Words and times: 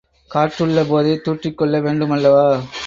காற்றுள்ள 0.31 0.83
போதே 0.85 1.13
துாற்றிக் 1.25 1.57
கொள்ள 1.57 1.81
வேண்டுமல்லவா? 1.81 2.47